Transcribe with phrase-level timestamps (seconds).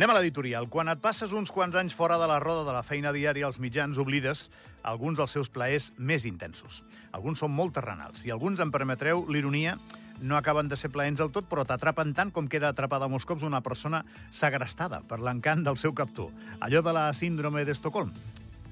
[0.00, 0.64] Anem a l'editorial.
[0.72, 3.58] Quan et passes uns quants anys fora de la roda de la feina diària als
[3.60, 4.46] mitjans, oblides
[4.80, 6.78] alguns dels seus plaers més intensos.
[7.12, 9.76] Alguns són molt terrenals i alguns, em permetreu l'ironia,
[10.24, 13.44] no acaben de ser plaents del tot, però t'atrapen tant com queda atrapada molts cops
[13.44, 14.00] una persona
[14.32, 16.32] segrestada per l'encant del seu captor.
[16.64, 18.16] Allò de la síndrome d'Estocolm.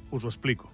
[0.09, 0.73] Us ho explico.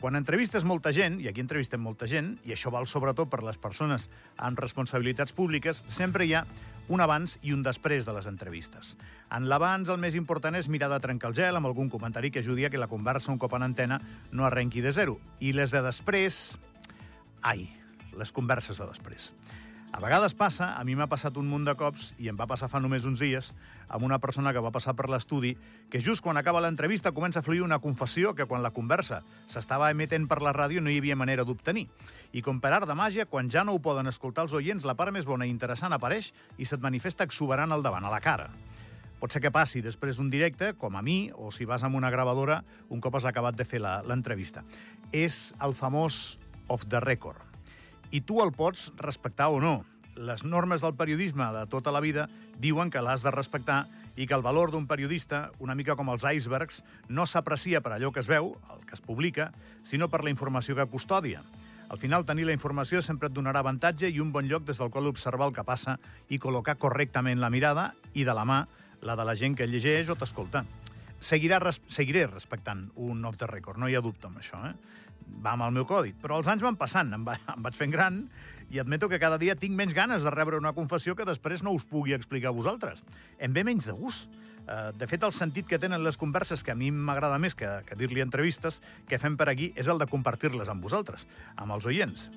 [0.00, 3.60] Quan entrevistes molta gent, i aquí entrevistem molta gent, i això val sobretot per les
[3.60, 6.46] persones amb responsabilitats públiques, sempre hi ha
[6.88, 8.94] un abans i un després de les entrevistes.
[9.34, 12.42] En l'abans, el més important és mirar de trencar el gel amb algun comentari que
[12.44, 14.00] ajudi a que la conversa un cop en antena
[14.32, 15.18] no arrenqui de zero.
[15.40, 16.58] I les de després...
[17.44, 17.66] Ai,
[18.16, 19.32] les converses de després.
[19.94, 22.66] A vegades passa, a mi m'ha passat un munt de cops, i em va passar
[22.66, 23.52] fa només uns dies,
[23.86, 25.52] amb una persona que va passar per l'estudi,
[25.86, 29.92] que just quan acaba l'entrevista comença a fluir una confessió que quan la conversa s'estava
[29.94, 31.86] emetent per la ràdio no hi havia manera d'obtenir.
[32.34, 34.98] I com per art de màgia, quan ja no ho poden escoltar els oients, la
[34.98, 38.50] part més bona i interessant apareix i se't manifesta exuberant al davant, a la cara.
[39.22, 42.10] Pot ser que passi després d'un directe, com a mi, o si vas amb una
[42.10, 44.66] gravadora un cop has acabat de fer l'entrevista.
[45.14, 46.34] És el famós
[46.66, 47.53] off the record
[48.10, 49.84] i tu el pots respectar o no.
[50.14, 52.28] Les normes del periodisme de tota la vida
[52.60, 53.84] diuen que l'has de respectar
[54.16, 58.12] i que el valor d'un periodista, una mica com els icebergs, no s'aprecia per allò
[58.14, 59.50] que es veu, el que es publica,
[59.82, 61.42] sinó per la informació que custodia.
[61.88, 64.90] Al final, tenir la informació sempre et donarà avantatge i un bon lloc des del
[64.90, 68.64] qual observar el que passa i col·locar correctament la mirada i de la mà
[69.04, 70.64] la de la gent que llegeix o t'escolta.
[71.24, 74.74] Seguirà, res, seguiré respectant un off the record, no hi ha dubte amb això, eh?
[75.44, 76.12] va amb el meu codi.
[76.20, 78.24] Però els anys van passant, em, va, em vaig fent gran
[78.72, 81.74] i admeto que cada dia tinc menys ganes de rebre una confessió que després no
[81.76, 83.04] us pugui explicar a vosaltres.
[83.38, 84.28] Em ve menys de gust.
[84.64, 87.68] Uh, de fet, el sentit que tenen les converses, que a mi m'agrada més que,
[87.84, 91.26] que dir-li entrevistes, que fem per aquí, és el de compartir-les amb vosaltres,
[91.60, 92.30] amb els oients.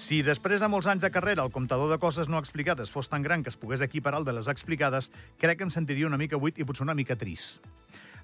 [0.00, 3.22] Si després de molts anys de carrera el comptador de coses no explicades fos tan
[3.22, 6.40] gran que es pogués equiparar al de les explicades, crec que em sentiria una mica
[6.40, 7.60] buit i potser una mica trist.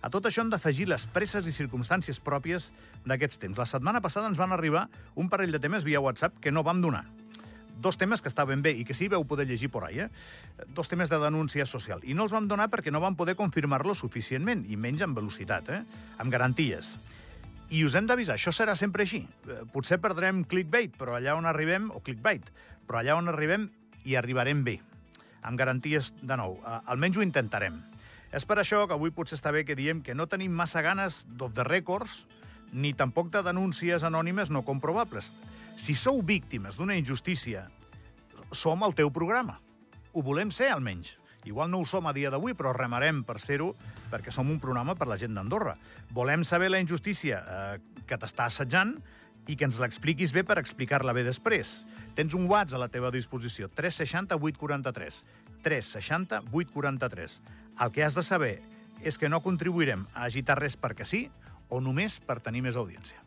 [0.03, 2.71] A tot això hem d'afegir les presses i circumstàncies pròpies
[3.07, 3.59] d'aquests temps.
[3.59, 6.83] La setmana passada ens van arribar un parell de temes via WhatsApp que no vam
[6.85, 7.05] donar.
[7.77, 10.09] Dos temes que estaven bé i que sí veu poder llegir por ahí, eh?
[10.73, 12.01] Dos temes de denúncia social.
[12.05, 15.69] I no els vam donar perquè no vam poder confirmar-lo suficientment, i menys amb velocitat,
[15.69, 15.83] eh?
[16.19, 16.95] Amb garanties.
[17.69, 19.27] I us hem d'avisar, això serà sempre així.
[19.45, 22.49] Eh, potser perdrem clickbait, però allà on arribem, o clickbait,
[22.89, 23.69] però allà on arribem
[24.07, 24.79] hi arribarem bé.
[25.43, 26.57] Amb garanties, de nou,
[26.87, 27.77] almenys ho intentarem.
[28.37, 31.23] És per això que avui potser està bé que diem que no tenim massa ganes
[31.41, 32.27] d'off the records
[32.73, 35.31] ni tampoc de denúncies anònimes no comprovables.
[35.81, 37.71] Si sou víctimes d'una injustícia,
[38.53, 39.57] som el teu programa.
[40.13, 41.17] Ho volem ser, almenys.
[41.49, 43.71] Igual no ho som a dia d'avui, però remarem per ser-ho
[44.11, 45.77] perquè som un programa per la gent d'Andorra.
[46.13, 48.99] Volem saber la injustícia eh, que t'està assetjant
[49.47, 51.85] i que ens l'expliquis bé per explicar-la bé després.
[52.19, 55.23] Tens un WhatsApp a la teva disposició, 360 843.
[55.63, 57.41] 360 843.
[57.81, 58.55] El que has de saber
[59.05, 61.27] és que no contribuirem a agitar res perquè sí
[61.69, 63.26] o només per tenir més audiència.